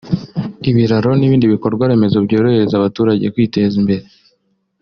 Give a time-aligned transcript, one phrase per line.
[0.69, 4.05] ibiraro n’ibindi bikorwa remezo byorohereza abaturage kwiteza imbere